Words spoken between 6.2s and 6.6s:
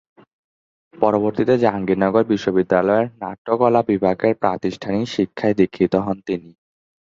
তিনি।